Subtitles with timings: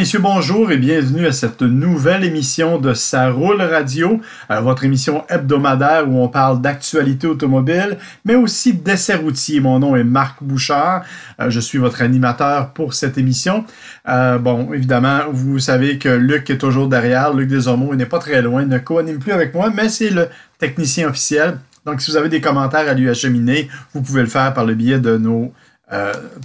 [0.00, 4.18] Messieurs, bonjour et bienvenue à cette nouvelle émission de Ça roule radio,
[4.50, 9.60] euh, votre émission hebdomadaire où on parle d'actualité automobile, mais aussi d'essais routiers.
[9.60, 11.04] Mon nom est Marc Bouchard,
[11.38, 13.66] euh, je suis votre animateur pour cette émission.
[14.08, 18.20] Euh, bon, évidemment, vous savez que Luc est toujours derrière, Luc Desormeaux, il n'est pas
[18.20, 21.58] très loin, il ne co-anime plus avec moi, mais c'est le technicien officiel.
[21.84, 24.74] Donc, si vous avez des commentaires à lui acheminer, vous pouvez le faire par le
[24.74, 25.20] biais de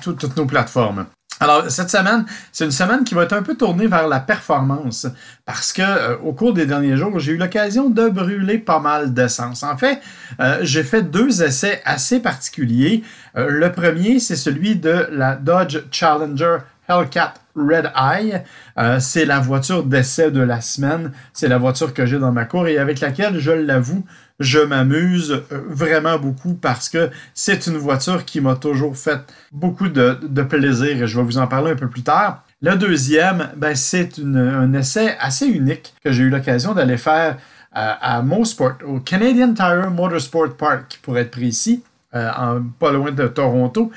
[0.01, 1.05] toutes nos plateformes.
[1.41, 5.05] Alors, cette semaine, c'est une semaine qui va être un peu tournée vers la performance
[5.45, 9.13] parce que euh, au cours des derniers jours, j'ai eu l'occasion de brûler pas mal
[9.13, 9.61] d'essence.
[9.63, 9.99] En fait,
[10.39, 13.03] euh, j'ai fait deux essais assez particuliers.
[13.37, 18.43] Euh, le premier, c'est celui de la Dodge Challenger Hellcat Red Eye.
[18.99, 21.11] c'est la voiture d'essai de la semaine.
[21.33, 24.05] C'est la voiture que j'ai dans ma cour et avec laquelle, je l'avoue,
[24.39, 29.87] je m'amuse euh, vraiment beaucoup parce que c'est une voiture qui m'a toujours fait beaucoup
[29.87, 32.43] de, plaisir et je vais vous en parler un peu plus tard.
[32.61, 37.37] Le deuxième, ben, c'est un essai assez unique que j'ai eu l'occasion d'aller faire
[37.71, 41.83] à, à Mosport, au Canadian Tire Motorsport Park, pour être précis,
[42.15, 43.91] euh, pas loin de Toronto.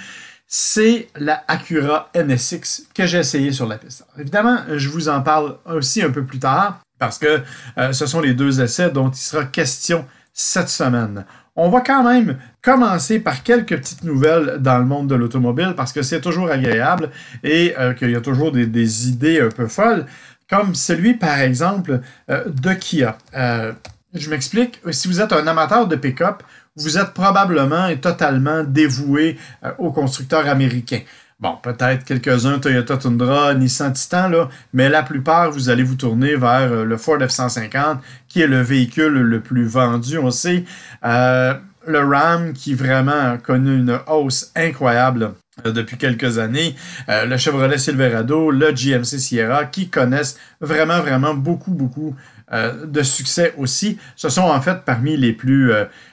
[0.47, 4.05] C'est la Acura NSX que j'ai essayé sur la piste.
[4.19, 7.43] évidemment, je vous en parle aussi un peu plus tard parce que
[7.77, 10.07] euh, ce sont les deux essais dont il sera question
[10.39, 11.25] cette semaine.
[11.57, 15.93] On va quand même commencer par quelques petites nouvelles dans le monde de l'automobile parce
[15.93, 17.11] que c'est toujours agréable
[17.43, 20.07] et euh, qu'il y a toujours des, idées un peu folles,
[20.49, 22.01] comme celui par exemple
[22.31, 23.19] euh, de Kia.
[23.37, 23.73] Euh,
[24.15, 26.45] je m'explique, si vous êtes un amateur de pick-up,
[26.77, 29.37] vous êtes probablement et totalement dévoué
[29.79, 31.01] aux constructeurs américains.
[31.41, 36.35] Bon, peut-être quelques-uns Toyota Tundra, Nissan Titan, là, mais la plupart, vous allez vous tourner
[36.35, 40.65] vers euh, le Ford F-150, qui est le véhicule le plus vendu, on sait.
[41.05, 41.55] Euh,
[41.87, 45.35] le Ram, qui vraiment a connu une hausse incroyable
[45.65, 46.75] euh, depuis quelques années,
[47.07, 52.17] le Chevrolet Silverado, le GMC Sierra, qui connaissent vraiment, vraiment beaucoup, beaucoup
[52.53, 53.99] de succès aussi.
[54.17, 55.71] Ce sont en fait parmi les plus,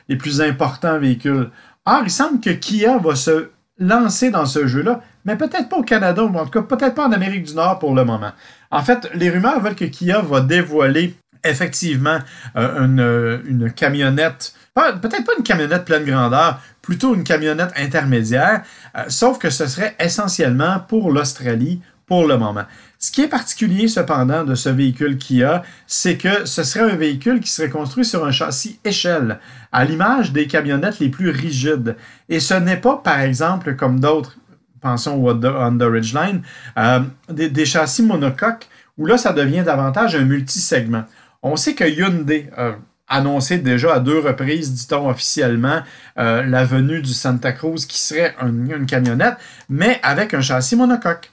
[0.08, 1.50] les plus importants véhicules.
[1.85, 3.50] Or, il semble que Kia va se
[3.80, 7.08] lancer dans ce jeu-là, mais peut-être pas au Canada, ou en tout cas peut-être pas
[7.08, 8.31] en Amérique du Nord pour le moment.
[8.72, 12.19] En fait, les rumeurs veulent que Kia va dévoiler effectivement
[12.56, 18.64] euh, une, camionnette, peut-être pas une camionnette pleine grandeur, plutôt une camionnette intermédiaire,
[18.97, 22.66] euh, sauf que ce serait essentiellement pour l'Australie pour le moment.
[23.00, 27.40] Ce qui est particulier cependant de ce véhicule Kia, c'est que ce serait un véhicule
[27.40, 29.40] qui serait construit sur un châssis échelle,
[29.72, 31.96] à l'image des camionnettes les plus rigides.
[32.30, 34.38] Et ce n'est pas, par exemple, comme d'autres,
[34.85, 36.41] pensons au Honda Ridgeline,
[36.78, 41.06] euh, des, châssis monocoques, où là, ça devient davantage un multisegment.
[41.41, 42.75] On sait que Hyundai a
[43.07, 45.81] annoncé déjà à deux reprises, dit-on officiellement,
[46.19, 49.38] euh, la venue du Santa Cruz qui serait une camionnette,
[49.69, 51.31] mais avec un châssis monocoque.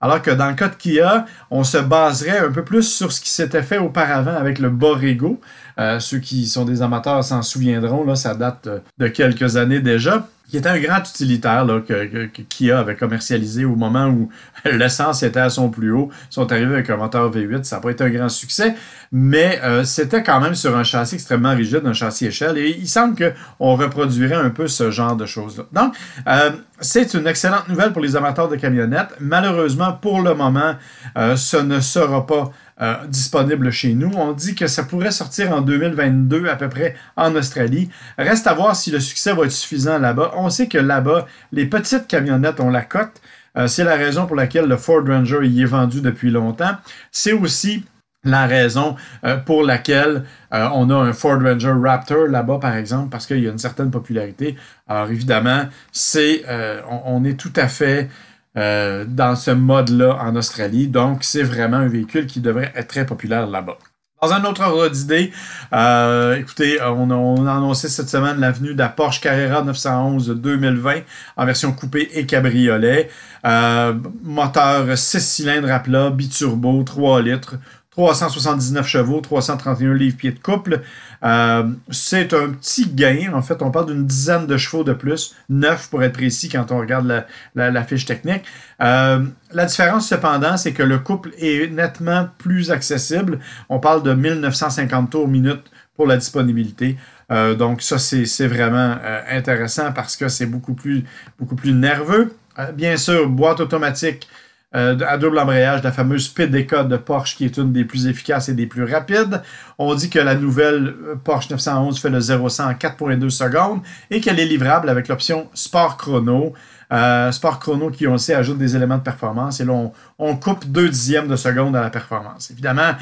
[0.00, 3.20] Alors que dans le cas de Kia, on se baserait un peu plus sur ce
[3.20, 5.40] qui s'était fait auparavant avec le Borrego.
[5.78, 8.68] Euh, ceux qui sont des amateurs s'en souviendront, là, ça date
[8.98, 14.08] de quelques années déjà qui était un grand utilitaire que, Kia avait commercialisé au moment
[14.08, 14.28] où
[14.66, 16.10] l'essence était à son plus haut.
[16.30, 18.74] Ils sont arrivés avec un moteur V8, ça n'a pas été un grand succès,
[19.10, 22.86] mais euh, c'était quand même sur un châssis extrêmement rigide, un châssis échelle, et il
[22.86, 25.64] semble qu'on reproduirait un peu ce genre de choses-là.
[25.72, 25.94] Donc,
[26.26, 26.50] euh,
[26.80, 29.14] c'est une excellente nouvelle pour les amateurs de camionnettes.
[29.20, 30.74] Malheureusement, pour le moment,
[31.16, 34.10] euh, ce ne sera pas euh, disponible chez nous.
[34.16, 37.88] On dit que ça pourrait sortir en 2022 à peu près en Australie.
[38.18, 40.32] Reste à voir si le succès va être suffisant là-bas.
[40.34, 43.20] On sait que là-bas, les petites camionnettes ont la cote.
[43.56, 46.76] Euh, c'est la raison pour laquelle le Ford Ranger y est vendu depuis longtemps.
[47.12, 47.84] C'est aussi
[48.24, 53.26] la raison euh, pour laquelle on a un Ford Ranger Raptor là-bas, par exemple, parce
[53.26, 54.56] qu'il y a une certaine popularité.
[54.88, 56.44] Alors évidemment, c'est,
[56.88, 58.10] on, est tout à fait
[58.56, 60.88] euh, dans ce mode-là en Australie.
[60.88, 63.78] Donc, c'est vraiment un véhicule qui devrait être très populaire là-bas.
[64.22, 65.32] Dans un autre ordre d'idée,
[65.72, 71.00] euh, écoutez, on a, annoncé cette semaine l'avenue de la Porsche Carrera 911 2020
[71.36, 73.10] en version coupée et cabriolet.
[73.44, 77.56] Euh, moteur 6 cylindres à plat, biturbo, 3 litres,
[77.92, 80.80] 379 chevaux, 331 livres-pieds de couple.
[81.24, 83.32] Euh, c'est un petit gain.
[83.34, 86.72] En fait, on parle d'une dizaine de chevaux de plus, 9 pour être précis quand
[86.72, 87.24] on regarde
[87.54, 88.44] la, fiche technique.
[88.80, 89.22] Euh,
[89.52, 93.40] la différence, cependant, c'est que le couple est nettement plus accessible.
[93.68, 95.62] On parle de 1950 tours minute
[95.94, 96.96] pour la disponibilité.
[97.30, 98.96] Euh, donc, ça, c'est vraiment
[99.30, 101.04] intéressant parce que c'est beaucoup plus,
[101.38, 102.34] beaucoup plus nerveux.
[102.74, 104.28] bien sûr, boîte automatique
[104.74, 108.48] euh, à double embrayage, la fameuse PDK de Porsche qui est une des plus efficaces
[108.48, 109.42] et des plus rapides.
[109.78, 113.80] On dit que la nouvelle euh, Porsche 911 fait le 0 100 en 4.2 secondes
[114.10, 116.54] et qu'elle est livrable avec l'option Sport Chrono.
[116.90, 119.60] Euh, Sport Chrono, qui on sait, ajoute des éléments de performance.
[119.60, 122.50] Et là, on, coupe deux dixièmes de seconde à la performance.
[122.50, 122.92] Évidemment,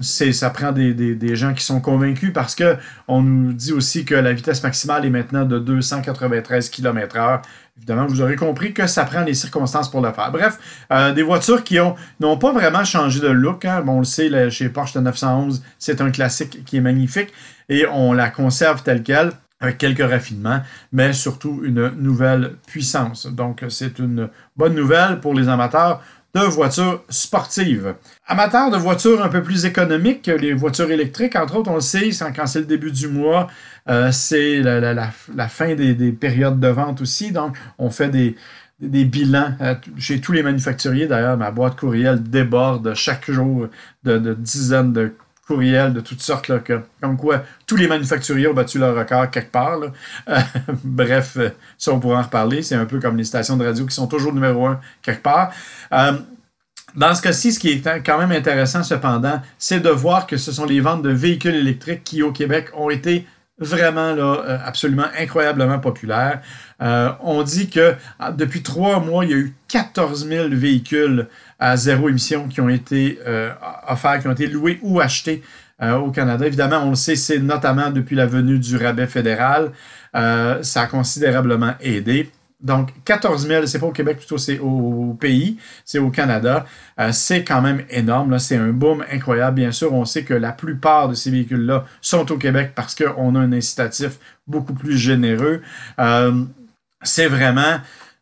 [0.00, 2.76] ça prend des, des, gens qui sont convaincus parce que
[3.08, 7.42] on nous dit aussi que la vitesse maximale est maintenant de 293 km/h.
[7.78, 10.30] Évidemment, vous aurez compris que ça prend les circonstances pour le faire.
[10.30, 10.58] Bref,
[10.92, 11.78] euh, des voitures qui
[12.20, 13.64] n'ont pas vraiment changé de look.
[13.64, 13.82] Hein.
[13.82, 17.32] Bon, on le sait, chez Porsche 911, c'est un classique qui est magnifique
[17.68, 20.60] et on la conserve telle qu'elle avec quelques raffinements,
[20.92, 23.26] mais surtout une nouvelle puissance.
[23.26, 26.00] Donc, c'est une bonne nouvelle pour les amateurs
[26.34, 27.94] de voitures sportives.
[28.26, 32.10] Amateurs de voitures un peu plus économiques, les voitures électriques, entre autres, on le sait,
[32.34, 33.48] quand c'est le début du mois,
[33.88, 37.32] euh, c'est la, fin des, périodes de vente aussi.
[37.32, 41.06] Donc, on fait des, bilans euh, chez tous les manufacturiers.
[41.06, 43.68] D'ailleurs, ma boîte courriel déborde chaque jour
[44.04, 45.14] de, de dizaines de
[45.48, 49.30] courriels de toutes sortes, là, que, comme quoi tous les manufacturiers ont battu leur record
[49.30, 49.80] quelque part.
[50.28, 50.38] Euh,
[50.84, 51.48] bref, euh,
[51.78, 52.62] ça, on pourra en reparler.
[52.62, 55.50] C'est un peu comme les stations de radio qui sont toujours numéro un quelque part.
[55.92, 56.12] Euh,
[56.94, 60.52] dans ce cas-ci, ce qui est quand même intéressant cependant, c'est de voir que ce
[60.52, 63.26] sont les ventes de véhicules électriques qui, au Québec, ont été
[63.58, 66.40] vraiment là, absolument incroyablement populaires.
[66.80, 71.26] on dit que ah, depuis trois mois, il y a eu 14 000 véhicules
[71.58, 73.50] à zéro émission qui ont été euh,
[73.88, 75.42] offerts, qui ont été loués ou achetés
[75.82, 76.46] euh, au Canada.
[76.46, 79.72] Évidemment, on le sait, c'est notamment depuis la venue du rabais fédéral.
[80.14, 82.30] Euh, ça a considérablement aidé.
[82.60, 86.66] Donc, 14 000, c'est pas au Québec, plutôt c'est au, pays, c'est au Canada.
[87.12, 88.38] c'est quand même énorme.
[88.38, 89.56] C'est un boom incroyable.
[89.56, 93.34] Bien sûr, on sait que la plupart de ces véhicules-là sont au Québec parce qu'on
[93.36, 95.62] a un incitatif beaucoup plus généreux.
[97.02, 97.78] c'est vraiment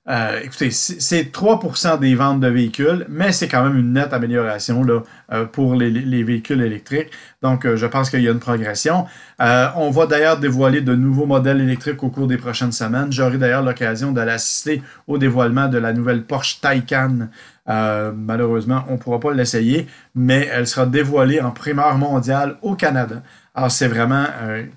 [0.09, 4.85] euh, écoutez, c'est 3% des ventes de véhicules, mais c'est quand même une nette amélioration
[4.85, 5.01] là,
[5.33, 7.11] euh, pour les, véhicules électriques.
[7.43, 9.07] Donc, euh, je pense qu'il y a une progression.
[9.41, 13.11] on va d'ailleurs dévoiler de nouveaux modèles électriques au cours des prochaines semaines.
[13.11, 17.29] J'aurai d'ailleurs l'occasion d'aller assister au dévoilement de la nouvelle Porsche Taycan.
[17.67, 23.23] malheureusement, on ne pourra pas l'essayer, mais elle sera dévoilée en primeur mondiale au Canada.
[23.55, 24.27] Alors, c'est vraiment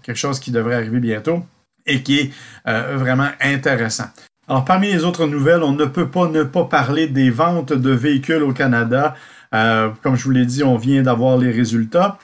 [0.01, 1.43] quelque chose qui devrait arriver bientôt
[1.85, 2.31] et qui est
[2.65, 4.09] vraiment intéressant.
[4.49, 7.91] Alors, parmi les autres nouvelles, on ne peut pas ne pas parler des ventes de
[7.91, 9.15] véhicules au Canada.
[9.53, 12.17] Euh, comme je vous l'ai dit, on vient d'avoir les résultats.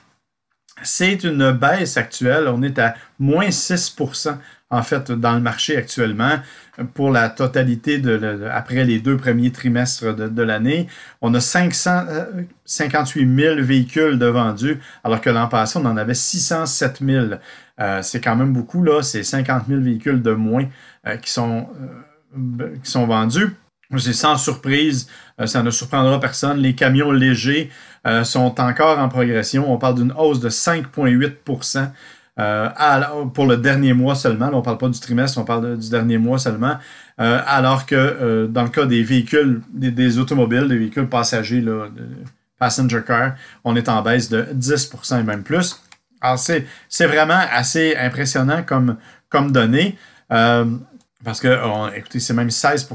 [0.81, 2.48] C'est une baisse actuelle.
[2.48, 4.38] On est à moins 6%
[4.72, 6.39] en fait dans le marché actuellement
[6.95, 10.88] pour la totalité de, après les deux premiers trimestres de, l'année.
[11.21, 17.01] On a 558 000 véhicules de vendus alors que l'an passé, on en avait 607
[17.06, 17.25] 000.
[17.80, 19.04] Euh, c'est quand même beaucoup, là.
[19.04, 20.66] C'est 50 000 véhicules de moins
[21.06, 21.68] euh, qui sont
[22.83, 23.55] qui sont vendus.
[23.97, 25.07] C'est sans surprise,
[25.39, 26.57] euh, ça ne surprendra personne.
[26.57, 27.69] Les camions légers
[28.07, 29.71] euh, sont encore en progression.
[29.71, 31.89] On parle d'une hausse de 5,8%
[32.37, 32.69] euh,
[33.33, 34.49] pour le dernier mois seulement.
[34.51, 36.77] on ne parle pas du trimestre, on parle du dernier mois seulement.
[37.17, 41.87] alors que dans le cas des véhicules, des, automobiles, des véhicules passagers, là,
[42.59, 45.81] passenger car, on est en baisse de 10% et même plus.
[46.19, 46.65] Alors, c'est
[47.06, 48.97] vraiment assez impressionnant comme,
[49.30, 49.97] comme données.
[51.25, 51.57] Parce que,
[51.95, 52.87] écoutez, c'est même 16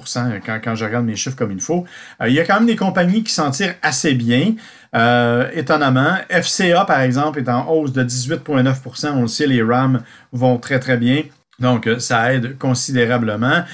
[0.47, 1.85] quand, quand, je regarde mes chiffres comme il faut.
[2.23, 4.55] Euh, il y a quand même des compagnies qui s'en tirent assez bien.
[4.95, 10.03] Euh, étonnamment, FCA, par exemple, est en hausse de 18,9% On le sait, les RAM
[10.33, 11.25] vont très, très bien.
[11.59, 13.65] Donc, euh, ça aide considérablement.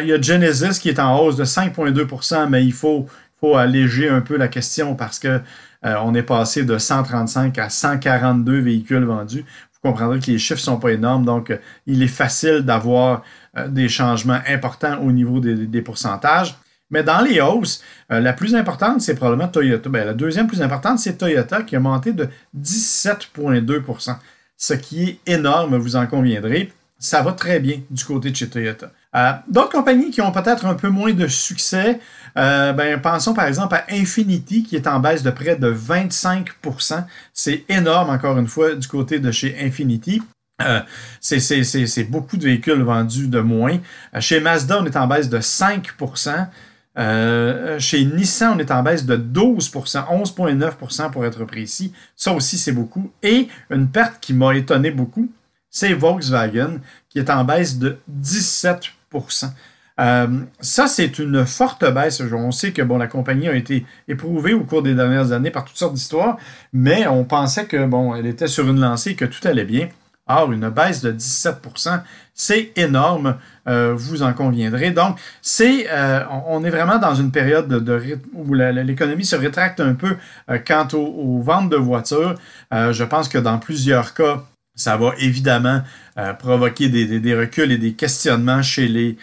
[0.00, 3.06] il y a Genesis qui est en hausse de 5,2% mais il faut,
[3.38, 5.40] faut alléger un peu la question parce que
[5.84, 9.44] on est passé de 135 à 142 véhicules vendus.
[9.72, 13.22] Vous comprendrez que les chiffres ne sont pas énormes, donc il est facile d'avoir euh,
[13.66, 16.56] des changements importants au niveau des, pourcentages.
[16.90, 19.90] Mais dans les hausses, euh, la plus importante, c'est probablement Toyota.
[19.90, 24.16] Ben, la deuxième plus importante, c'est Toyota qui a monté de 17,2%
[24.56, 26.72] ce qui est énorme, vous en conviendrez.
[26.98, 28.90] Ça va très bien du côté de chez Toyota.
[29.14, 32.00] Euh, d'autres compagnies qui ont peut-être un peu moins de succès,
[32.34, 37.64] ben, pensons par exemple à Infinity qui est en baisse de près de 25% C'est
[37.68, 40.22] énorme encore une fois du côté de chez Infinity.
[40.60, 40.80] Euh,
[41.20, 43.78] c'est beaucoup de véhicules vendus de moins.
[44.14, 46.48] Euh, chez Mazda, on est en baisse de 5%
[46.98, 51.92] euh, Chez Nissan, on est en baisse de 12% 11,9% pour être précis.
[52.16, 53.12] Ça aussi, c'est beaucoup.
[53.22, 55.30] Et une perte qui m'a étonné beaucoup,
[55.70, 59.50] c'est Volkswagen, qui est en baisse de 17%
[60.60, 62.20] ça, c'est une forte baisse.
[62.20, 65.64] On sait que bon, la compagnie a été éprouvée au cours des dernières années par
[65.64, 66.38] toutes sortes d'histoires,
[66.72, 69.88] mais on pensait que bon, elle était sur une lancée et que tout allait bien.
[70.28, 72.02] Or, une baisse de 17%
[72.38, 73.36] c'est énorme,
[73.68, 74.92] euh, vous en conviendrez.
[74.92, 79.94] Donc, c'est, euh, on est vraiment dans une période de, où l'économie se rétracte un
[79.94, 80.16] peu
[80.48, 82.36] euh, quant aux, ventes de voitures.
[82.70, 84.44] je pense que dans plusieurs cas,
[84.76, 85.82] ça va évidemment
[86.38, 89.16] provoquer des, reculs et des questionnements chez les,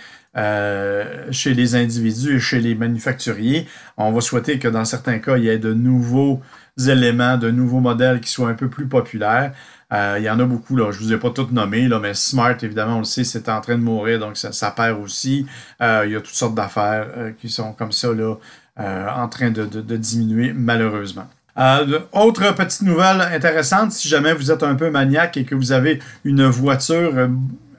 [1.31, 3.65] chez les individus et chez les manufacturiers.
[3.95, 6.41] On va souhaiter que dans certains cas, il y ait de nouveaux
[6.85, 9.53] éléments, de nouveaux modèles qui soient un peu plus populaires.
[9.91, 10.91] Il y en a beaucoup, là.
[10.91, 13.47] je ne vous ai pas toutes nommés, là, mais Smart, évidemment, on le sait, c'est
[13.49, 15.45] en train de mourir, donc ça, perd aussi.
[15.79, 17.07] il y a toutes sortes d'affaires
[17.39, 18.35] qui sont comme ça, là,
[18.77, 21.27] en train de diminuer, malheureusement.
[21.57, 25.71] Euh, autre petite nouvelle intéressante, si jamais vous êtes un peu maniaque et que vous
[25.71, 27.27] avez une voiture, euh,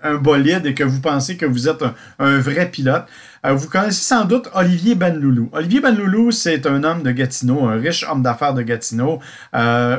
[0.03, 1.85] un bolide et que vous pensez que vous êtes
[2.19, 3.05] un, vrai pilote,
[3.45, 5.49] euh, vous connaissez sans doute Olivier Benloulou.
[5.53, 9.21] Olivier Benloulou, c'est un homme de Gatineau, un riche homme d'affaires de Gatineau,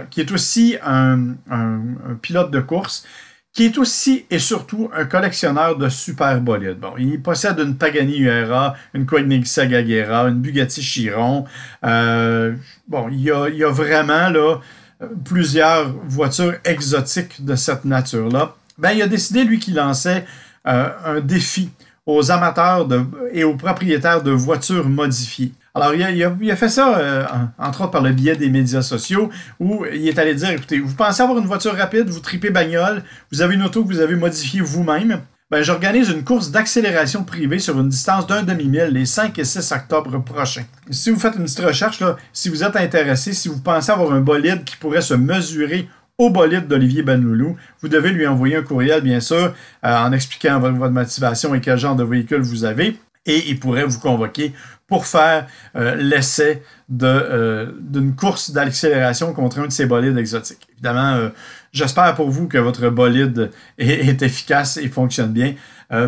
[0.10, 1.36] qui est aussi un,
[2.22, 3.06] pilote de course
[3.54, 6.78] qui est aussi et surtout un collectionneur de super bolides.
[6.80, 11.46] Bon, il possède une Pagani Huayra, une Koenigsegg Agera, une Bugatti Chiron.
[11.84, 12.54] Euh,
[12.88, 14.60] bon, il y, a, il y a vraiment là,
[15.26, 18.56] plusieurs voitures exotiques de cette nature-là.
[18.78, 20.26] Ben, il a décidé, lui, qu'il lançait
[20.68, 21.70] euh, un défi
[22.06, 22.88] aux amateurs
[23.34, 25.52] et aux propriétaires de voitures modifiées.
[25.74, 27.26] Alors, il a, fait ça, euh,
[27.60, 29.30] entre autres par le biais des médias sociaux,
[29.60, 33.04] où il est allé dire, écoutez, vous pensez avoir une voiture rapide, vous tripez bagnole,
[33.32, 37.60] vous avez une auto que vous avez modifiée vous-même, ben, j'organise une course d'accélération privée
[37.60, 40.66] sur une distance d'un demi-mille les 5 et 6 octobre prochains.
[40.92, 42.04] Si vous faites une petite recherche,
[42.34, 46.30] si vous êtes intéressé, si vous pensez avoir un bolide qui pourrait se mesurer au
[46.30, 50.90] bolide d'Olivier Benloulou, vous devez lui envoyer un courriel, bien sûr, euh, en expliquant votre,
[50.90, 54.54] motivation et quel genre de véhicule vous avez et il pourrait vous convoquer
[54.88, 56.64] pour faire euh, l'essai
[57.04, 60.66] euh, d'une course d'accélération contre un de ces bolides exotiques.
[60.76, 61.30] Évidemment,
[61.74, 65.56] j'espère pour vous que votre bolide est, efficace et fonctionne bien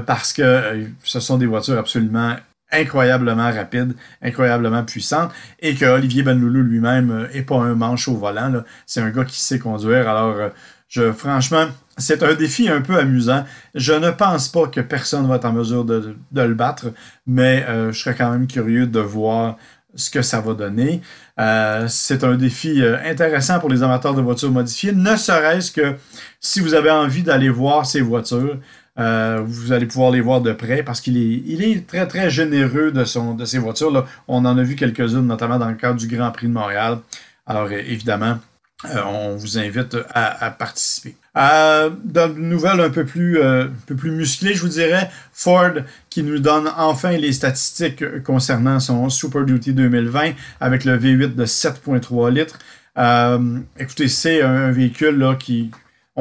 [0.06, 2.38] parce que ce sont des voitures absolument
[2.72, 8.64] incroyablement rapides, incroyablement puissantes et que Olivier Benloulou lui-même n'est pas un manche au volant.
[8.86, 10.08] C'est un gars qui sait conduire.
[10.08, 10.52] Alors,
[10.90, 11.68] je, franchement,
[12.00, 13.46] c'est un défi un peu amusant.
[13.76, 16.88] Je ne pense pas que personne va être en mesure de, le battre,
[17.28, 19.58] mais euh, je serais quand même curieux de voir
[19.96, 21.02] ce que ça va donner.
[21.40, 25.96] Euh, c'est un défi euh, intéressant pour les amateurs de voitures modifiées, ne serait-ce que
[26.40, 28.58] si vous avez envie d'aller voir ces voitures,
[29.00, 33.34] vous allez pouvoir les voir de près parce qu'il est, très, très généreux de, son,
[33.34, 33.92] de ses voitures.
[33.92, 34.06] Là.
[34.28, 37.00] On en a vu quelques-unes, notamment dans le cadre du Grand Prix de Montréal.
[37.48, 38.40] Alors, évidemment,
[38.84, 41.16] on vous invite à participer.
[41.40, 45.10] Euh, dans une nouvelle un peu plus, euh, un peu plus musclée, je vous dirais,
[45.32, 45.72] Ford
[46.10, 51.46] qui nous donne enfin les statistiques concernant son Super Duty 2020 avec le V8 de
[51.46, 52.60] 7.3 litres.
[52.98, 55.72] Euh, écoutez, c'est un véhicule là, qui,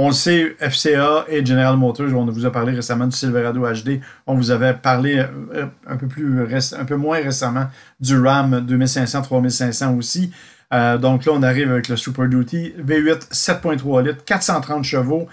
[0.01, 4.01] on le sait, FCA et General Motors, on vous a parlé récemment du Silverado HD.
[4.29, 5.25] On vous avait parlé
[5.89, 6.41] un peu, plus
[6.79, 7.67] un peu moins récemment
[7.99, 10.31] du Ram 2500, 3500 aussi.
[10.73, 15.27] Euh, donc là, on arrive avec le Super Duty V8 7.3 litres, 430 chevaux,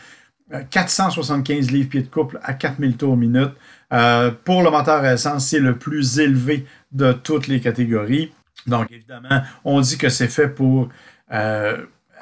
[0.69, 3.51] 475 euh, livres pieds de couple à 4000 tours minute.
[3.93, 8.31] Euh, pour le moteur à essence, c'est le plus élevé de toutes les catégories.
[8.65, 10.89] Donc évidemment, on dit que c'est fait pour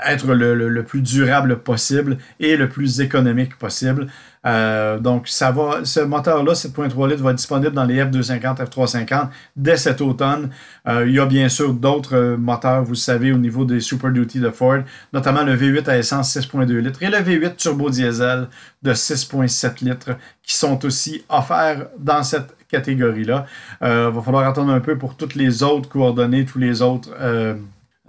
[0.06, 4.08] être le, plus durable possible et le plus économique possible.
[4.46, 9.30] Euh, donc, ça va, ce moteur-là, 7.3 litres, va être disponible dans les F250, F350
[9.56, 10.50] dès cet automne.
[10.88, 14.12] Euh, il y a bien sûr d'autres moteurs, vous le savez, au niveau des Super
[14.12, 14.80] Duty de Ford,
[15.14, 18.48] notamment le V8 à essence 6.2 litres et le V8 turbo diesel
[18.82, 23.46] de 6.7 litres qui sont aussi offerts dans cette catégorie-là.
[23.82, 27.12] Il euh, va falloir attendre un peu pour toutes les autres coordonnées, tous les autres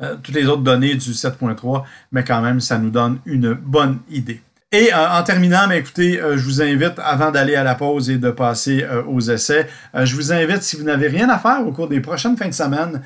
[0.03, 4.01] euh, toutes les autres données du 7.3, mais quand même, ça nous donne une bonne
[4.11, 4.43] idée.
[4.73, 8.11] Et euh, en terminant, mais écoutez, euh, je vous invite, avant d'aller à la pause
[8.11, 11.71] et de passer aux essais, je vous invite, si vous n'avez rien à faire au
[11.71, 13.03] cours des prochaines fins de semaine,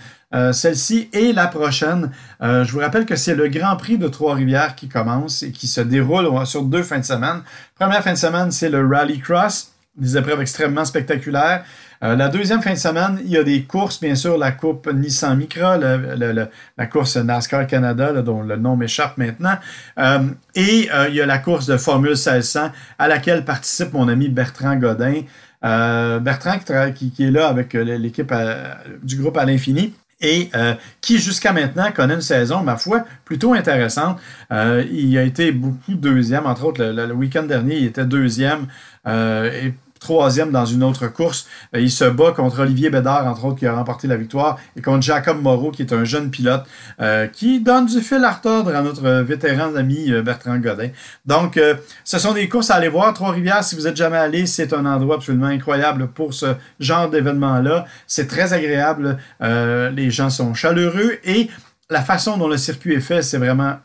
[0.52, 4.88] celle-ci et la prochaine, je vous rappelle que c'est le Grand Prix de Trois-Rivières qui
[4.88, 7.42] commence et qui se déroule sur deux fins de semaine.
[7.78, 11.64] Première fin de semaine, c'est le Rally Cross, des épreuves extrêmement spectaculaires.
[12.02, 14.86] Euh, la deuxième fin de semaine, il y a des courses, bien sûr, la Coupe
[14.92, 19.56] Nissan Micra, la course NASCAR Canada, dont le nom m'échappe maintenant.
[19.98, 20.20] Euh,
[20.54, 24.28] et euh, il y a la course de Formule 1600 à laquelle participe mon ami
[24.28, 25.22] Bertrand Godin.
[25.60, 26.58] Bertrand
[26.94, 28.32] qui, qui, est là avec l'équipe
[29.02, 30.50] du groupe à l'infini et
[31.00, 34.20] qui jusqu'à maintenant connaît une saison, ma foi, plutôt intéressante.
[34.52, 38.68] il a été beaucoup deuxième, entre autres le, week-end dernier, il était deuxième.
[39.98, 41.46] Troisième dans une autre course.
[41.74, 44.82] Euh, il se bat contre Olivier Bédard, entre autres, qui a remporté la victoire, et
[44.82, 46.64] contre Jacob Moreau, qui est un jeune pilote,
[47.00, 50.88] euh, qui donne du fil à retordre à notre vétéran ami euh, Bertrand Godin.
[51.26, 51.60] Donc,
[52.04, 53.12] ce sont des courses à aller voir.
[53.12, 57.84] Trois-Rivières, si vous êtes jamais allé, c'est un endroit absolument incroyable pour ce genre d'événement-là.
[58.06, 59.18] C'est très agréable.
[59.40, 61.48] les gens sont chaleureux et
[61.90, 63.76] la façon dont le circuit est fait, c'est vraiment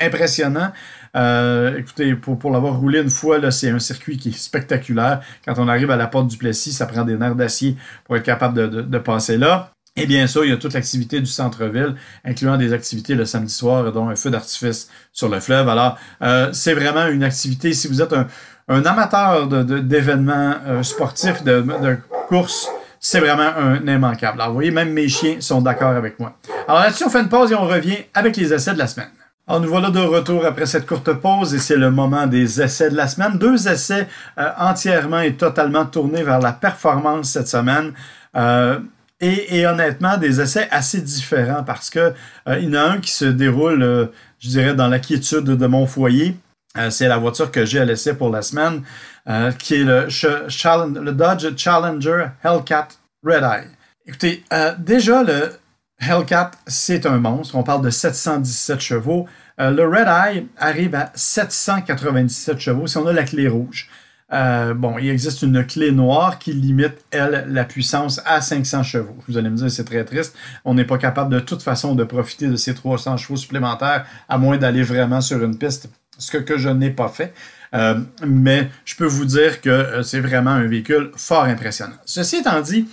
[0.00, 0.72] impressionnant.
[1.16, 5.20] Euh, écoutez, pour, pour l'avoir roulé une fois, c'est un circuit qui est spectaculaire.
[5.44, 8.22] Quand on arrive à la porte du Plessis, ça prend des nerfs d'acier pour être
[8.24, 9.72] capable de, passer là.
[9.96, 13.52] Et bien sûr, il y a toute l'activité du centre-ville, incluant des activités le samedi
[13.52, 15.68] soir, dont un feu d'artifice sur le fleuve.
[15.68, 21.62] Alors, euh, c'est vraiment une activité, si vous êtes un, amateur d'événements euh, sportifs, de,
[21.62, 21.96] de
[22.28, 22.68] courses,
[23.00, 24.40] c'est vraiment un immanquable.
[24.40, 26.36] Alors, vous voyez, même mes chiens sont d'accord avec moi.
[26.68, 29.08] Alors là-dessus, on fait une pause et on revient avec les essais de la semaine.
[29.48, 32.90] Alors nous voilà de retour après cette courte pause et c'est le moment des essais
[32.90, 33.38] de la semaine.
[33.38, 37.94] Deux essais euh, entièrement et totalement tournés vers la performance cette semaine.
[38.36, 38.78] Euh,
[39.20, 42.12] et, honnêtement, des essais assez différents parce que
[42.46, 45.66] euh, il y en a un qui se déroule, je dirais, dans la quiétude de
[45.66, 46.36] mon foyer.
[46.90, 48.82] c'est la voiture que j'ai à l'essai pour la semaine,
[49.58, 52.88] qui est le, le, Dodge Challenger Hellcat
[53.24, 53.68] Red Eye.
[54.06, 54.44] Écoutez,
[54.78, 55.50] déjà le
[56.00, 57.56] Hellcat, c'est un monstre.
[57.56, 59.26] On parle de 717 chevaux.
[59.60, 63.88] Euh, le Red Eye arrive à 797 chevaux si on a la clé rouge.
[64.32, 69.16] Euh, bon, il existe une clé noire qui limite, elle, la puissance à 500 chevaux.
[69.26, 70.36] Vous allez me dire, c'est très triste.
[70.64, 74.38] On n'est pas capable de toute façon de profiter de ces 300 chevaux supplémentaires, à
[74.38, 75.88] moins d'aller vraiment sur une piste,
[76.18, 77.32] ce que, je n'ai pas fait.
[77.74, 81.96] Euh, mais je peux vous dire que c'est vraiment un véhicule fort impressionnant.
[82.04, 82.86] Ceci étant dit,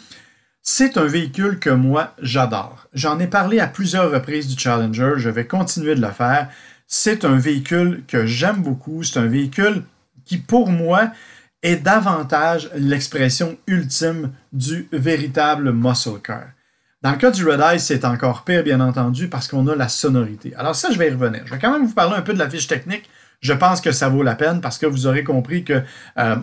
[0.68, 2.88] c'est un véhicule que moi, j'adore.
[2.92, 6.50] J'en ai parlé à plusieurs reprises du Challenger, je vais continuer de le faire.
[6.88, 9.84] C'est un véhicule que j'aime beaucoup, c'est un véhicule
[10.26, 11.12] qui, pour moi,
[11.62, 16.46] est davantage l'expression ultime du véritable muscle car.
[17.04, 19.88] Dans le cas du Red Eye, c'est encore pire, bien entendu, parce qu'on a la
[19.88, 20.56] sonorité.
[20.56, 21.44] Alors ça, je vais y revenir.
[21.46, 23.08] Je vais quand même vous parler un peu de la fiche technique.
[23.40, 25.84] Je pense que ça vaut la peine parce que vous aurez compris que
[26.18, 26.36] euh,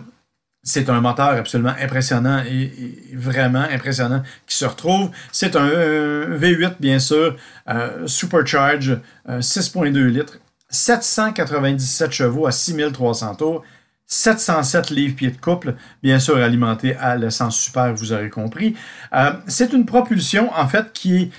[0.63, 2.71] c'est un moteur absolument impressionnant et,
[3.13, 5.11] vraiment impressionnant qui se retrouve.
[5.31, 7.35] C'est un, V8, bien sûr,
[7.69, 8.97] euh, Supercharge,
[9.27, 13.63] 6.2 euh, litres, 797 chevaux à 6300 tours,
[14.07, 18.75] 707 livres-pieds de couple, bien sûr alimenté à l'essence super, vous aurez compris.
[19.13, 21.31] Euh, c'est une propulsion, en fait, qui,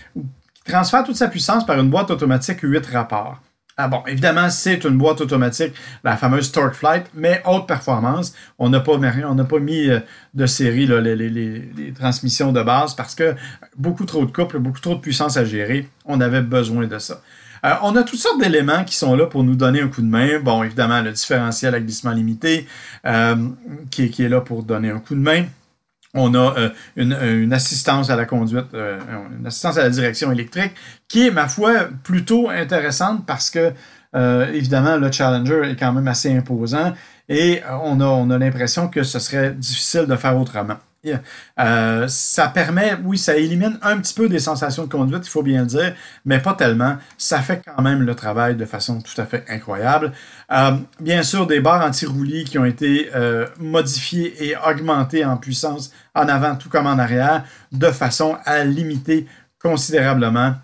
[0.55, 3.41] qui transfère toute sa puissance par une boîte automatique 8 rapports.
[3.77, 8.33] Ah bon, évidemment, c'est une boîte automatique, la fameuse Torque Flight, mais haute performance.
[8.57, 9.99] On n'a pas, pas mis euh,
[10.33, 13.35] de série les, transmissions de base parce que
[13.77, 15.89] beaucoup trop de couple, beaucoup trop de puissance à gérer.
[16.05, 17.21] On avait besoin de ça.
[17.65, 20.07] Euh, on a toutes sortes d'éléments qui sont là pour nous donner un coup de
[20.07, 20.39] main.
[20.39, 22.69] Bon, évidemment, le différentiel à glissement limité
[23.07, 23.35] euh,
[23.91, 25.47] qui est là pour donner un coup de main.
[26.15, 28.99] On a euh, une, assistance à la conduite, euh,
[29.39, 30.73] une assistance à la direction électrique,
[31.09, 33.73] qui est, ma foi, plutôt intéressante parce que,
[34.15, 36.95] euh, évidemment, le Challenger est quand même assez imposant
[37.29, 40.79] et on a, on a l'impression que ce serait difficile de faire autrement.
[41.59, 45.43] Euh, ça permet, oui, ça élimine un petit peu des sensations de conduite, il faut
[45.43, 46.97] bien le dire, mais pas tellement.
[47.19, 50.13] Ça fait quand même le travail de façon tout à fait incroyable.
[50.53, 55.93] Euh, bien sûr, des barres anti-roulis qui ont été euh, modifiées et augmentées en puissance
[56.15, 59.27] en avant tout comme en arrière, de façon à limiter
[59.61, 60.55] considérablement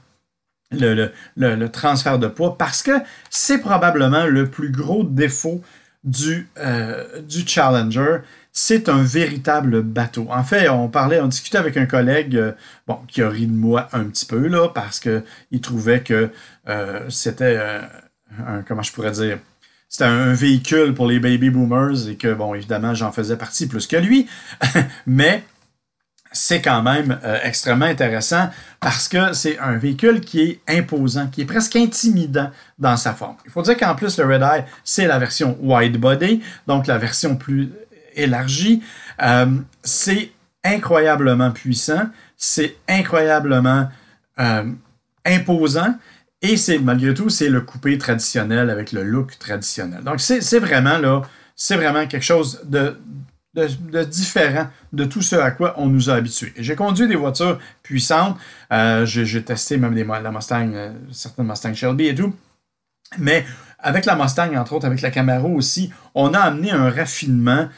[0.71, 2.93] le, transfert de poids, parce que
[3.29, 5.63] c'est probablement le plus gros défaut
[6.05, 6.49] du,
[7.27, 8.19] du Challenger
[8.53, 10.27] c'est un véritable bateau.
[10.31, 12.53] En fait, on parlait, on discutait avec un collègue, euh,
[12.87, 16.31] bon, qui a ri de moi un petit peu, là, parce qu'il trouvait que
[16.69, 17.81] euh, c'était euh,
[18.47, 19.39] un, comment je pourrais dire,
[19.90, 23.87] c'était un véhicule pour les baby boomers et que, bon, évidemment, j'en faisais partie plus
[23.87, 24.26] que lui,
[25.07, 25.44] mais
[26.33, 31.44] c'est quand même extrêmement intéressant parce que c'est un véhicule qui est imposant, qui est
[31.44, 33.35] presque intimidant dans sa forme.
[33.44, 36.98] Il faut dire qu'en plus, le Red Eye, c'est la version wide body, donc la
[36.98, 37.72] version plus
[38.14, 38.83] élargi.
[39.22, 39.46] Euh,
[39.83, 40.31] c'est
[40.64, 43.88] incroyablement puissant, c'est incroyablement
[44.38, 44.70] euh,
[45.24, 45.94] imposant.
[46.42, 50.03] Et c'est malgré tout, c'est le coupé traditionnel avec le look traditionnel.
[50.03, 51.22] Donc, c'est vraiment là,
[51.55, 52.96] c'est vraiment quelque chose de,
[53.55, 56.55] de, différent de tout ce à quoi on nous a habitués.
[56.57, 58.38] J'ai conduit des voitures puissantes.
[58.72, 62.35] Euh, j'ai testé même des, la Mustang, certaines Mustang Shelby et tout.
[63.18, 63.44] Mais
[63.79, 67.68] avec la Mustang, entre autres, avec la Camaro aussi, on a amené un raffinement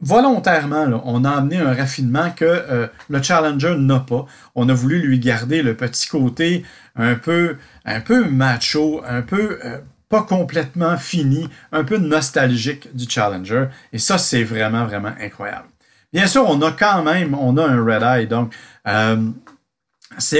[0.00, 4.26] volontairement, on a amené un raffinement que euh, le Challenger n'a pas.
[4.54, 6.64] On a voulu lui garder le petit côté
[6.96, 9.78] un peu, un peu macho, un peu euh,
[10.08, 13.66] pas complètement fini, un peu nostalgique du Challenger.
[13.92, 15.68] Et ça, c'est vraiment, vraiment incroyable.
[16.12, 18.54] Bien sûr, on a quand même, un Red Eye, donc
[18.86, 19.16] euh,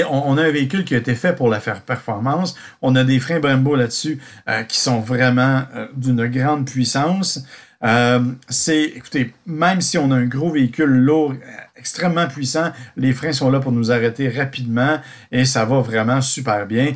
[0.09, 2.55] on, a un véhicule qui a été fait pour la faire performance.
[2.81, 4.21] On a des freins Brembo là-dessus
[4.69, 5.63] qui sont vraiment
[5.97, 7.45] d'une grande puissance.
[7.83, 11.33] Euh, c'est, écoutez, même si on a un gros véhicule lourd,
[11.75, 14.99] extrêmement puissant, les freins sont là pour nous arrêter rapidement
[15.31, 16.93] et ça va vraiment super bien.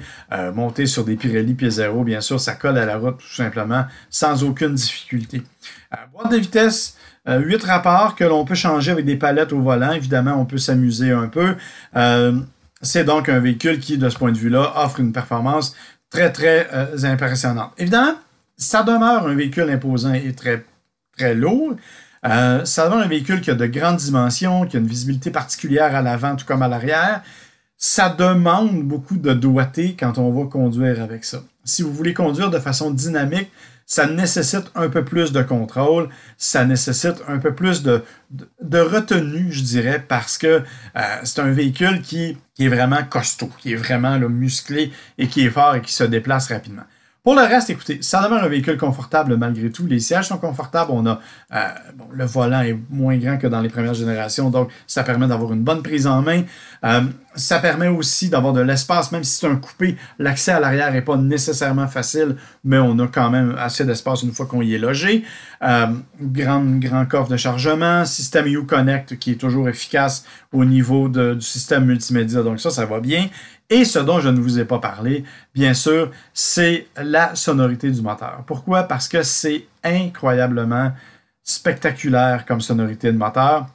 [0.55, 3.85] monter sur des Pirelli pied zéro, bien sûr, ça colle à la route tout simplement
[4.09, 5.43] sans aucune difficulté.
[6.13, 9.91] boîte de vitesse, 8 rapports que l'on peut changer avec des palettes au volant.
[9.91, 11.55] Évidemment, on peut s'amuser un peu.
[12.81, 15.75] C'est donc un véhicule qui, de ce point de vue-là, offre une performance
[16.09, 17.71] très, très euh, impressionnante.
[17.77, 18.15] Évidemment,
[18.59, 20.63] ça demeure un véhicule imposant et très,
[21.17, 21.75] très lourd.
[22.25, 25.95] Euh, ça demeure un véhicule qui a de grandes dimensions, qui a une visibilité particulière
[25.95, 27.23] à l'avant tout comme à l'arrière.
[27.77, 31.41] Ça demande beaucoup de doigté quand on va conduire avec ça.
[31.63, 33.49] Si vous voulez conduire de façon dynamique,
[33.85, 38.03] ça nécessite un peu plus de contrôle, ça nécessite un peu plus de,
[38.61, 40.47] de, retenue, je dirais, parce que
[40.95, 45.45] euh, c'est un véhicule qui, qui, est vraiment costaud, qui est vraiment musclé et qui
[45.45, 46.83] est fort et qui se déplace rapidement.
[47.29, 49.85] Pour le reste, écoutez, ça demeure un véhicule confortable malgré tout.
[49.85, 50.89] Les sièges sont confortables.
[50.91, 51.19] On a
[51.53, 51.67] euh,
[52.11, 55.61] le volant est moins grand que dans les premières générations, donc ça permet d'avoir une
[55.61, 56.41] bonne prise en main.
[56.83, 57.01] Euh,
[57.35, 59.97] ça permet aussi d'avoir de l'espace, même si c'est un coupé.
[60.17, 64.31] L'accès à l'arrière n'est pas nécessairement facile, mais on a quand même assez d'espace une
[64.31, 65.23] fois qu'on y est logé.
[65.61, 65.87] Euh,
[66.21, 71.85] grand, grand coffre de chargement, système Uconnect qui est toujours efficace au niveau du système
[71.85, 73.27] multimédia, donc ça, ça va bien.
[73.69, 78.01] Et ce dont je ne vous ai pas parlé, bien sûr, c'est la sonorité du
[78.01, 78.43] moteur.
[78.47, 78.83] Pourquoi?
[78.83, 80.91] Parce que c'est incroyablement
[81.43, 83.67] spectaculaire comme sonorité de moteur.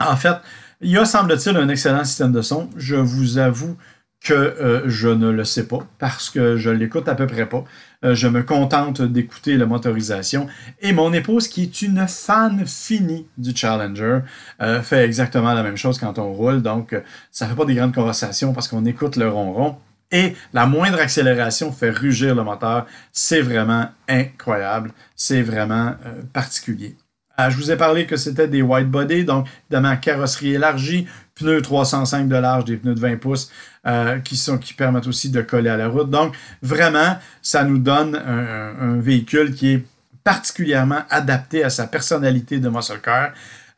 [0.00, 0.36] En fait,
[0.80, 2.70] il y a, semble-t-il, un excellent système de son.
[2.76, 3.76] Je vous avoue
[4.20, 7.64] que euh, je ne le sais pas parce que je l'écoute à peu près pas.
[8.04, 10.48] Euh, je me contente d'écouter la motorisation.
[10.80, 14.20] Et mon épouse, qui est une fan finie du Challenger,
[14.60, 16.62] euh, fait exactement la même chose quand on roule.
[16.62, 16.96] Donc,
[17.30, 19.76] ça ne fait pas des grandes conversations parce qu'on écoute le ronron.
[20.10, 22.86] Et la moindre accélération fait rugir le moteur.
[23.12, 24.92] C'est vraiment incroyable.
[25.14, 25.96] C'est vraiment
[26.32, 26.96] particulier.
[27.38, 32.28] Je vous ai parlé que c'était des white body, donc évidemment carrosserie élargie, pneus 305
[32.28, 33.50] de large, des pneus de 20 pouces
[33.86, 36.10] euh, qui permettent aussi de coller à la route.
[36.10, 39.84] Donc, vraiment, ça nous donne un, véhicule qui est
[40.24, 43.30] particulièrement adapté à sa personnalité de muscle car,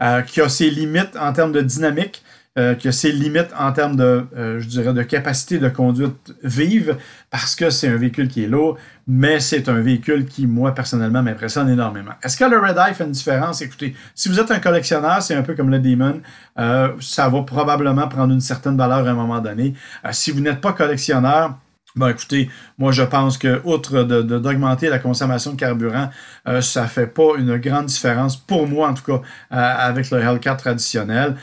[0.03, 2.25] euh, qui a ses limites en termes de dynamique,
[2.59, 6.97] euh, qui a ses limites en termes de, je dirais, de capacité de conduite vive,
[7.31, 11.23] parce que c'est un véhicule qui est lourd, mais c'est un véhicule qui, moi, personnellement,
[11.23, 12.13] m'impressionne énormément.
[12.23, 13.61] Est-ce que le Red Eye fait une différence?
[13.61, 16.21] Écoutez, si vous êtes un collectionneur, c'est un peu comme le Demon,
[16.59, 19.75] euh, ça va probablement prendre une certaine valeur à un moment donné.
[20.05, 21.59] Euh, si vous n'êtes pas collectionneur,
[21.96, 22.48] Bon, écoutez,
[22.79, 26.11] moi je pense que, outre d'augmenter de, la consommation de carburant,
[26.46, 30.20] euh, ça ne fait pas une grande différence, pour moi en tout cas, avec le
[30.20, 31.37] Hellcat traditionnel.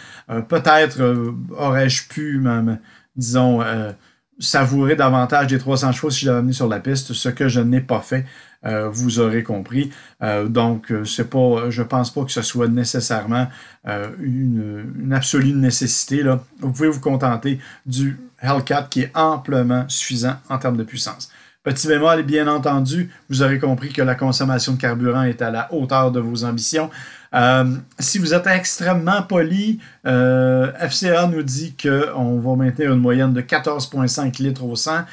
[0.48, 2.80] Peut-être aurais-je pu, même,
[3.16, 3.62] disons,
[4.40, 7.60] savourer davantage des 300 chevaux si je l'avais amené sur la piste, ce que je
[7.60, 8.26] n'ai pas fait.
[8.66, 9.92] Euh, vous aurez compris.
[10.24, 13.48] Euh, donc, euh, c'est pas, je pense pas que ce soit nécessairement
[14.20, 16.24] une, absolue nécessité.
[16.24, 16.44] Là.
[16.60, 21.30] Vous pouvez vous contenter du Hellcat qui est amplement suffisant en termes de puissance.
[21.64, 25.74] Petit bémol, bien entendu, vous aurez compris que la consommation de carburant est à la
[25.74, 26.90] hauteur de vos ambitions.
[28.00, 34.42] Si vous êtes extrêmement poli, FCA nous dit qu'on va maintenir une moyenne de 14,5
[34.42, 35.06] litres au 100.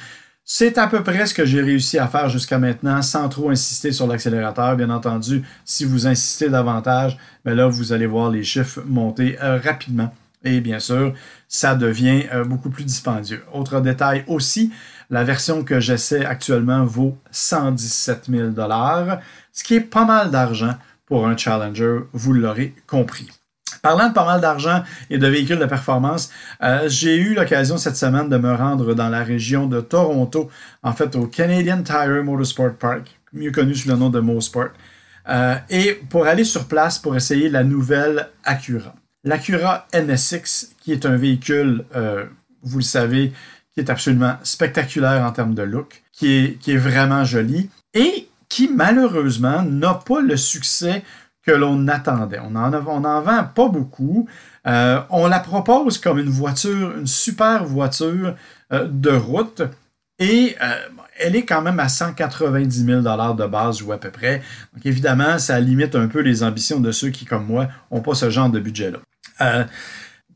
[0.46, 3.92] C'est à peu près ce que j'ai réussi à faire jusqu'à maintenant sans trop insister
[3.92, 4.76] sur l'accélérateur.
[4.76, 9.58] Bien entendu, si vous insistez davantage, ben là, vous allez voir les chiffres monter euh,
[9.58, 10.12] rapidement.
[10.44, 11.14] Et bien sûr,
[11.48, 13.42] ça devient beaucoup plus dispendieux.
[13.54, 14.70] Autre détail aussi,
[15.08, 18.50] la version que j'essaie actuellement vaut 117 000
[19.52, 20.74] ce qui est pas mal d'argent
[21.06, 23.30] pour un Challenger, vous l'aurez compris.
[23.84, 26.30] Parlant de pas mal d'argent et de véhicules de performance,
[26.62, 30.48] euh, j'ai eu l'occasion cette semaine de me rendre dans la région de Toronto,
[30.82, 34.70] en fait au Canadian Tire Motorsport Park, mieux connu sous le nom de MoSport,
[35.28, 38.94] euh, et pour aller sur place pour essayer la nouvelle Acura.
[39.22, 42.24] L'Acura NSX, qui est un véhicule, euh,
[42.62, 43.34] vous le savez,
[43.74, 48.28] qui est absolument spectaculaire en termes de look, qui est, qui est vraiment joli, et
[48.48, 51.02] qui malheureusement n'a pas le succès
[51.46, 52.40] que l'on attendait.
[52.42, 54.28] On en, vend pas beaucoup.
[54.66, 58.34] Euh, on la propose comme une voiture, une super voiture
[58.72, 59.62] euh, de route.
[60.18, 60.74] Et euh,
[61.18, 64.42] elle est quand même à 190 000 de base ou à peu près.
[64.72, 68.14] Donc évidemment, ça limite un peu les ambitions de ceux qui, comme moi, n'ont pas
[68.14, 68.98] ce genre de budget-là.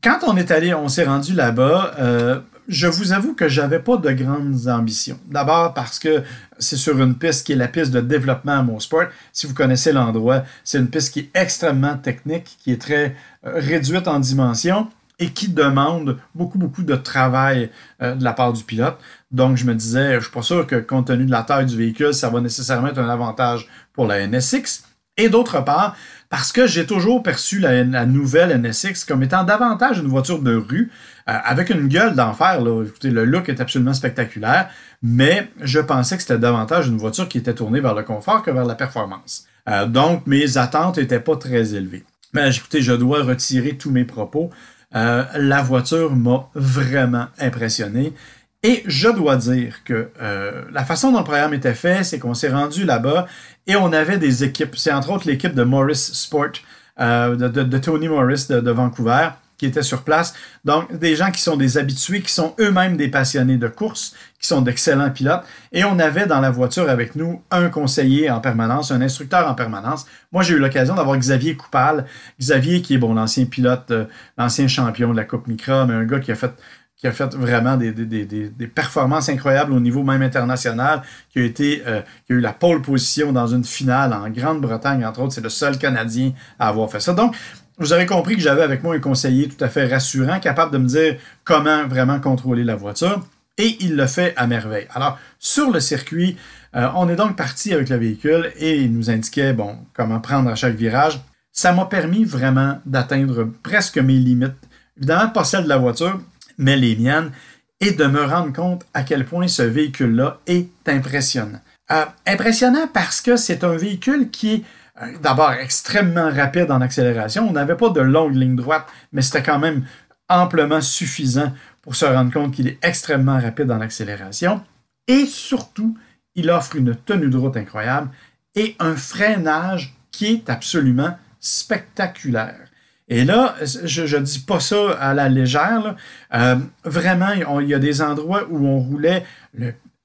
[0.03, 4.11] quand on est allé, on s'est rendu là-bas, je vous avoue que j'avais pas de
[4.11, 5.19] grandes ambitions.
[5.25, 6.23] D'abord parce que
[6.59, 9.05] c'est sur une piste qui est la piste de développement à mon sport.
[9.33, 13.53] Si vous connaissez l'endroit, c'est une piste qui est extrêmement technique, qui est très euh,
[13.55, 14.87] réduite en dimension.
[15.21, 17.69] et qui demande beaucoup, beaucoup de travail
[18.01, 18.97] euh, de la part du pilote.
[19.31, 21.75] Donc, je me disais, je suis pas sûr que compte tenu de la taille du
[21.75, 24.85] véhicule, ça va nécessairement être un avantage pour la NSX.
[25.17, 25.97] Et d'autre part,
[26.29, 30.91] parce que j'ai toujours perçu la, nouvelle NSX comme étant davantage une voiture de rue,
[31.27, 32.61] euh, avec une gueule d'enfer.
[32.85, 34.69] Écoutez, le look est absolument spectaculaire,
[35.01, 38.51] mais je pensais que c'était davantage une voiture qui était tournée vers le confort que
[38.51, 39.47] vers la performance.
[39.67, 42.03] Euh, donc, mes attentes n'étaient pas très élevées.
[42.33, 44.51] Mais écoutez, je dois retirer tous mes propos.
[44.95, 48.13] Euh, la voiture m'a vraiment impressionné.
[48.61, 52.33] Et je dois dire que euh, la façon dont le programme était fait, c'est qu'on
[52.33, 53.25] s'est rendu là-bas
[53.67, 54.75] et on avait des équipes.
[54.75, 56.51] C'est entre autres l'équipe de Morris Sport,
[56.99, 60.33] euh, de, Tony Morris de, Vancouver, qui était sur place.
[60.65, 64.47] Donc, des gens qui sont des habitués, qui sont eux-mêmes des passionnés de course, qui
[64.47, 65.43] sont d'excellents pilotes.
[65.71, 69.55] Et on avait dans la voiture avec nous un conseiller en permanence, un instructeur en
[69.55, 70.05] permanence.
[70.33, 72.05] Moi, j'ai eu l'occasion d'avoir Xavier Coupal.
[72.39, 74.05] Xavier, qui est bon, l'ancien pilote, euh,
[74.37, 76.51] l'ancien champion de la Coupe Micra, mais un gars qui a fait
[76.99, 81.81] qui a fait vraiment des, des, performances incroyables au niveau même international, qui a, été,
[81.87, 85.33] euh, qui a eu la pole position dans une finale en Grande-Bretagne, entre autres.
[85.33, 87.13] C'est le seul Canadien à avoir fait ça.
[87.13, 87.37] Donc,
[87.77, 90.77] vous avez compris que j'avais avec moi un conseiller tout à fait rassurant, capable de
[90.77, 93.25] me dire comment vraiment contrôler la voiture.
[93.57, 94.87] Et il le fait à merveille.
[94.93, 96.35] Alors, sur le circuit,
[96.75, 100.49] euh, on est donc parti avec le véhicule et il nous indiquait, bon, comment prendre
[100.49, 101.21] à chaque virage.
[101.53, 104.55] Ça m'a permis vraiment d'atteindre presque mes limites.
[104.97, 106.19] Évidemment, pas celle de la voiture,
[106.59, 107.31] mais les miennes,
[107.79, 111.61] et de me rendre compte à quel point ce véhicule-là est impressionnant.
[111.91, 114.63] Euh, impressionnant parce que c'est un véhicule qui est
[115.01, 117.47] euh, d'abord extrêmement rapide en accélération.
[117.47, 119.85] On n'avait pas de longue ligne droite, mais c'était quand même
[120.27, 124.61] amplement suffisant pour se rendre compte qu'il est extrêmement rapide en accélération.
[125.07, 125.97] Et surtout,
[126.35, 128.09] il offre une tenue de route incroyable
[128.55, 132.68] et un freinage qui est absolument spectaculaire.
[133.09, 135.95] Et là, je ne dis pas ça à la légère.
[136.33, 139.25] Euh, vraiment, il y a des endroits où on roulait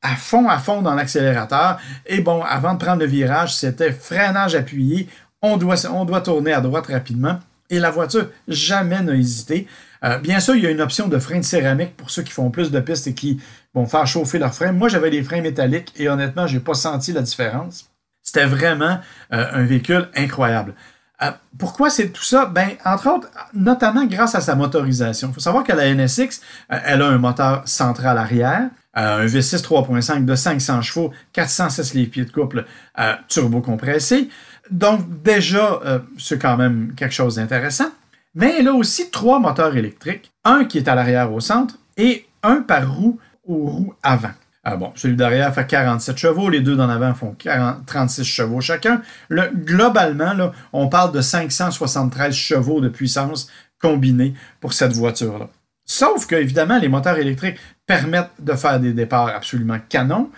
[0.00, 1.78] à fond, à fond dans l'accélérateur.
[2.06, 5.08] Et bon, avant de prendre le virage, c'était freinage appuyé.
[5.42, 5.76] On doit,
[6.22, 7.38] tourner à droite rapidement.
[7.68, 9.66] Et la voiture jamais n'a hésité.
[10.02, 12.32] Euh, bien sûr, il y a une option de frein de céramique pour ceux qui
[12.32, 13.40] font plus de pistes et qui
[13.74, 14.72] vont faire chauffer leurs freins.
[14.72, 17.90] Moi, j'avais des freins métalliques et honnêtement, je n'ai pas senti la différence.
[18.22, 18.98] C'était vraiment
[19.32, 20.74] euh, un véhicule incroyable.
[21.24, 22.46] Euh, pourquoi c'est tout ça?
[22.46, 25.28] Ben, entre autres, notamment grâce à sa motorisation.
[25.28, 26.40] Il faut savoir que la NSX,
[26.72, 31.94] euh, elle a un moteur central arrière, euh, un V6 3.5 de 500 chevaux, 406
[31.94, 32.64] livres-pieds de couple
[33.28, 34.28] turbo compressé.
[34.70, 35.80] Donc, déjà,
[36.16, 37.90] c'est quand même quelque chose d'intéressant.
[38.34, 42.26] Mais elle a aussi trois moteurs électriques, un qui est à l'arrière au centre et
[42.42, 44.32] un par roue aux roues avant.
[44.66, 47.36] Ah bon, celui derrière fait 47 chevaux, les deux d'en avant font
[47.86, 49.02] 36 chevaux chacun.
[49.28, 55.50] Le, globalement, on parle de 573 chevaux de puissance combinés pour cette voiture-là.
[55.84, 60.30] Sauf que, évidemment, les moteurs électriques permettent de faire des départs absolument canons.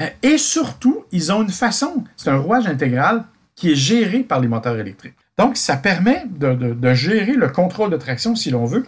[0.00, 3.24] Euh, et surtout, ils ont une façon, c'est un rouage intégral
[3.56, 5.16] qui est géré par les moteurs électriques.
[5.36, 8.86] Donc, ça permet de gérer le contrôle de traction, si l'on veut,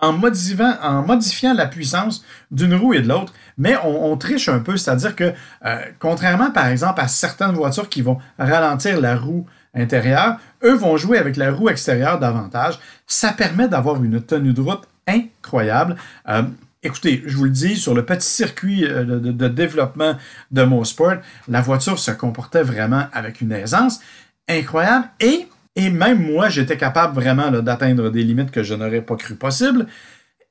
[0.00, 5.14] en modifiant, la puissance d'une roue et de l'autre, mais on, triche un peu, c'est-à-dire
[5.14, 5.32] que
[5.64, 10.96] euh, contrairement par exemple à certaines voitures qui vont ralentir la roue intérieure, eux vont
[10.96, 12.78] jouer avec la roue extérieure davantage.
[13.06, 15.96] Ça permet d'avoir une tenue de route incroyable.
[16.28, 16.42] Euh,
[16.82, 20.16] écoutez, je vous le dis, sur le petit circuit euh, de, de développement
[20.50, 21.16] de Mosport,
[21.48, 24.00] la voiture se comportait vraiment avec une aisance
[24.48, 29.16] incroyable et et même moi, j'étais capable vraiment d'atteindre des limites que je n'aurais pas
[29.16, 29.86] cru possible.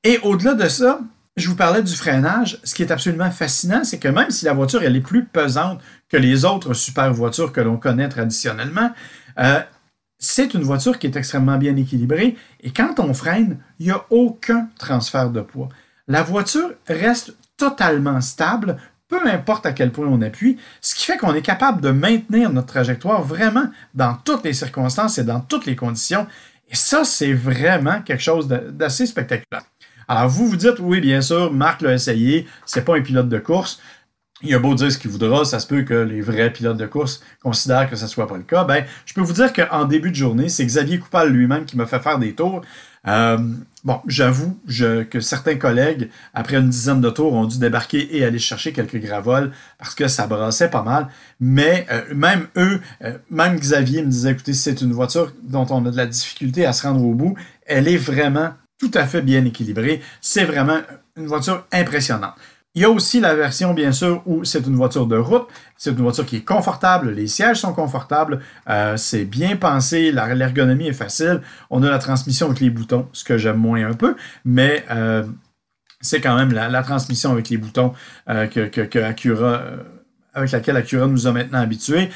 [0.02, 1.00] Et au-delà de ça,
[1.36, 2.58] je vous parlais du freinage.
[2.62, 6.16] Ce qui est absolument fascinant, c'est que même si la voiture est plus pesante que
[6.16, 8.90] les autres super voitures que l'on connaît traditionnellement,
[9.38, 9.60] euh,
[10.18, 12.36] c'est une voiture qui est extrêmement bien équilibrée.
[12.60, 15.68] Et quand on freine, il n'y a aucun transfert de poids.
[16.06, 18.76] La voiture reste totalement stable,
[19.14, 22.50] peu importe à quel point on appuie, ce qui fait qu'on est capable de maintenir
[22.50, 26.26] notre trajectoire vraiment dans toutes les circonstances et dans toutes les conditions.
[26.68, 29.62] Et ça, c'est vraiment quelque chose d'assez spectaculaire.
[30.08, 33.38] Alors, vous vous dites, oui, bien sûr, Marc l'a essayé, c'est pas un pilote de
[33.38, 33.80] course.
[34.42, 36.86] Il a beau dire ce qu'il voudra, ça se peut que les vrais pilotes de
[36.86, 38.64] course considèrent que ce ne soit pas le cas.
[38.64, 41.86] Ben, je peux vous dire qu'en début de journée, c'est Xavier Coupal lui-même qui m'a
[41.86, 42.62] fait faire des tours.
[43.06, 43.38] Euh,
[43.84, 44.58] bon, j'avoue
[45.10, 49.00] que certains collègues, après une dizaine de tours, ont dû débarquer et aller chercher quelques
[49.00, 51.08] gravoles parce que ça brassait pas mal.
[51.40, 55.84] Mais euh, même eux, euh, même Xavier me disait, écoutez, c'est une voiture dont on
[55.86, 57.36] a de la difficulté à se rendre au bout.
[57.66, 60.02] Elle est vraiment tout à fait bien équilibrée.
[60.20, 60.80] C'est vraiment
[61.16, 62.34] une voiture impressionnante.
[62.76, 65.46] Il y a aussi la version, bien sûr, où c'est une voiture de route.
[65.76, 70.88] C'est une voiture qui est confortable, les sièges sont confortables, euh, c'est bien pensé, l'ergonomie
[70.88, 71.40] est facile.
[71.70, 75.24] On a la transmission avec les boutons, ce que j'aime moins un peu, mais euh,
[76.00, 77.92] c'est quand même la, transmission avec les boutons
[78.28, 78.62] euh, que,
[80.34, 82.10] avec laquelle Acura nous a maintenant habitués.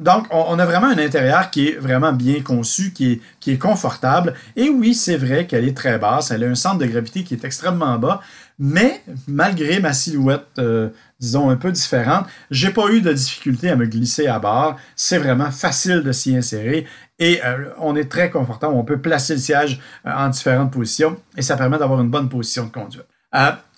[0.00, 3.58] Donc, on, a vraiment un intérieur qui est vraiment bien conçu, qui est, qui est
[3.58, 4.34] confortable.
[4.54, 6.30] Et oui, c'est vrai qu'elle est très basse.
[6.30, 8.20] Elle a un centre de gravité qui est extrêmement bas.
[8.58, 10.88] Mais malgré ma silhouette, euh,
[11.20, 14.76] disons, un peu différente, j'ai pas eu de difficulté à me glisser à bord.
[14.96, 16.86] C'est vraiment facile de s'y insérer
[17.20, 18.74] et euh, on est très confortable.
[18.74, 22.28] On peut placer le siège euh, en différentes positions et ça permet d'avoir une bonne
[22.28, 23.06] position de conduite.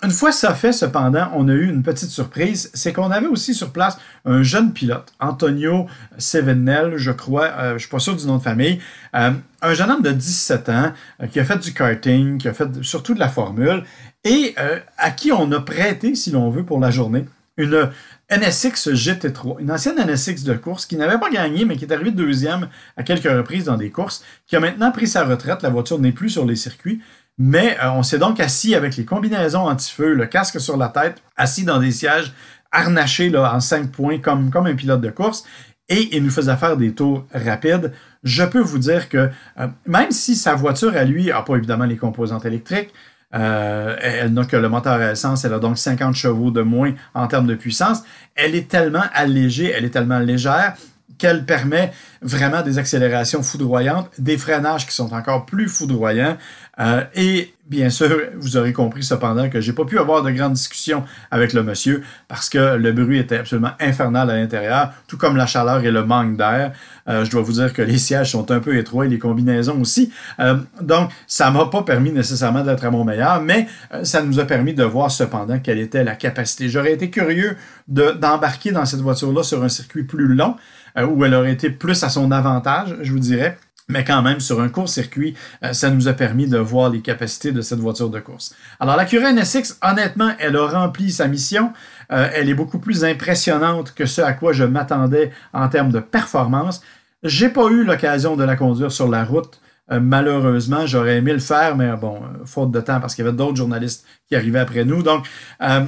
[0.01, 3.53] Une fois ça fait, cependant, on a eu une petite surprise, c'est qu'on avait aussi
[3.53, 8.25] sur place un jeune pilote, Antonio Sevenel, je crois, je ne suis pas sûr du
[8.25, 8.79] nom de famille,
[9.11, 9.35] un
[9.73, 10.93] jeune homme de 17 ans
[11.31, 13.83] qui a fait du karting, qui a fait surtout de la formule,
[14.23, 14.55] et
[14.97, 17.25] à qui on a prêté, si l'on veut, pour la journée,
[17.57, 17.89] une
[18.31, 22.11] NSX GT3, une ancienne NSX de course qui n'avait pas gagné, mais qui est arrivée
[22.11, 25.99] deuxième à quelques reprises dans des courses, qui a maintenant pris sa retraite, la voiture
[25.99, 27.01] n'est plus sur les circuits,
[27.37, 31.21] mais euh, on s'est donc assis avec les combinaisons anti-feu, le casque sur la tête,
[31.35, 32.33] assis dans des sièges
[32.71, 35.43] harnachés là, en cinq points comme, comme un pilote de course.
[35.89, 37.91] Et il nous faisait faire des tours rapides.
[38.23, 39.29] Je peux vous dire que
[39.59, 42.93] euh, même si sa voiture à lui n'a pas évidemment les composantes électriques,
[43.33, 46.93] euh, elle n'a que le moteur à essence, elle a donc 50 chevaux de moins
[47.13, 48.03] en termes de puissance.
[48.35, 50.75] Elle est tellement allégée, elle est tellement légère
[51.17, 51.91] qu'elle permet
[52.23, 56.35] vraiment des accélérations foudroyantes, des freinages qui sont encore plus foudroyants.
[56.79, 60.53] Euh, et bien sûr, vous aurez compris cependant que j'ai pas pu avoir de grandes
[60.53, 65.35] discussions avec le monsieur parce que le bruit était absolument infernal à l'intérieur, tout comme
[65.35, 66.71] la chaleur et le manque d'air.
[67.07, 69.79] Euh, je dois vous dire que les sièges sont un peu étroits et les combinaisons
[69.81, 70.11] aussi.
[70.39, 73.67] Euh, donc, ça m'a pas permis nécessairement d'être à mon meilleur, mais
[74.03, 76.69] ça nous a permis de voir cependant quelle était la capacité.
[76.69, 77.57] J'aurais été curieux
[77.87, 80.55] d'embarquer dans cette voiture-là sur un circuit plus long.
[80.97, 83.57] Où elle aurait été plus à son avantage, je vous dirais.
[83.91, 87.01] Mais quand même, sur un court circuit, euh, ça nous a permis de voir les
[87.01, 88.55] capacités de cette voiture de course.
[88.79, 91.73] Alors, la Cura NSX, honnêtement, elle a rempli sa mission.
[92.11, 95.99] Euh, elle est beaucoup plus impressionnante que ce à quoi je m'attendais en termes de
[95.99, 96.81] performance.
[97.23, 101.39] J'ai pas eu l'occasion de la conduire sur la route euh, malheureusement, j'aurais aimé le
[101.39, 104.85] faire, mais bon, faute de temps parce qu'il y avait d'autres journalistes qui arrivaient après
[104.85, 105.03] nous.
[105.03, 105.27] Donc,
[105.61, 105.81] euh,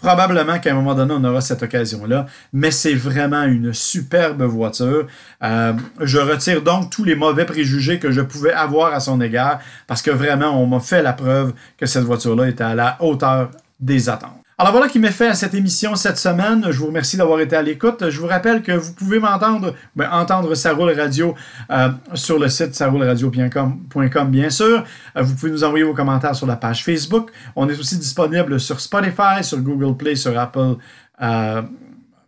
[0.00, 2.26] probablement qu'à un moment donné, on aura cette occasion-là.
[2.52, 5.06] Mais c'est vraiment une superbe voiture.
[5.40, 10.02] je retire donc tous les mauvais préjugés que je pouvais avoir à son égard parce
[10.02, 14.08] que vraiment, on m'a fait la preuve que cette voiture-là était à la hauteur des
[14.08, 14.39] attentes.
[14.60, 16.66] Alors voilà qui m'est fait à cette émission cette semaine.
[16.68, 18.10] Je vous remercie d'avoir été à l'écoute.
[18.10, 21.34] Je vous rappelle que vous pouvez m'entendre, ben, entendre Ça Radio
[21.70, 24.84] euh, sur le site sarouleradio.com bien sûr.
[25.16, 27.30] Euh, vous pouvez nous envoyer vos commentaires sur la page Facebook.
[27.56, 30.76] On est aussi disponible sur Spotify, sur Google Play, sur Apple
[31.22, 31.62] euh,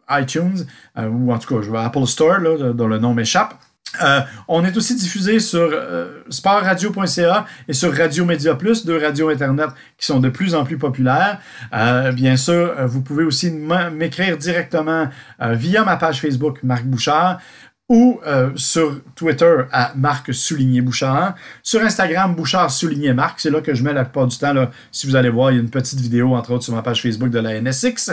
[0.08, 0.64] iTunes,
[0.96, 2.40] ou en tout cas Apple Store,
[2.72, 3.56] dont le nom m'échappe.
[4.00, 9.28] Euh, on est aussi diffusé sur euh, sportradio.ca et sur Radio Média Plus, deux radios
[9.28, 11.38] Internet qui sont de plus en plus populaires.
[11.74, 15.08] Euh, bien sûr, vous pouvez aussi m'écrire directement
[15.40, 17.40] via ma page Facebook Marc Bouchard
[17.88, 18.20] ou
[18.56, 21.34] sur Twitter à Marc Souligné Bouchard.
[21.62, 23.40] Sur Instagram, Bouchard Souligné Marc.
[23.40, 24.54] C'est là que je mets la plupart du temps.
[24.90, 27.02] Si vous allez voir, il y a une petite vidéo, entre autres, sur ma page
[27.02, 28.12] Facebook de la NSX.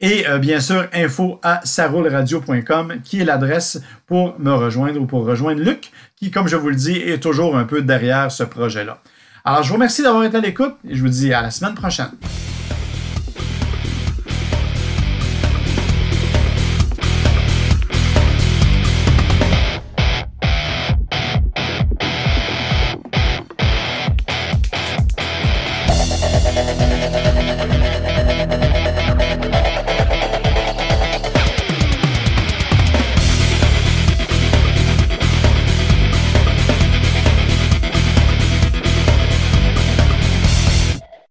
[0.00, 5.24] Et euh, bien sûr, info à saroulradio.com, qui est l'adresse pour me rejoindre ou pour
[5.24, 8.98] rejoindre Luc, qui, comme je vous le dis, est toujours un peu derrière ce projet-là.
[9.44, 11.74] Alors, je vous remercie d'avoir été à l'écoute et je vous dis à la semaine
[11.74, 12.10] prochaine.